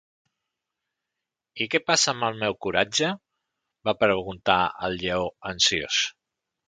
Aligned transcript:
"I 1.65 1.67
què 1.75 1.81
passa 1.89 2.09
amb 2.15 2.25
el 2.29 2.41
meu 2.45 2.57
coratge?", 2.67 3.11
va 3.91 3.95
preguntar 4.05 4.59
el 4.89 4.99
Lleó, 5.05 5.29
ansiós. 5.53 6.01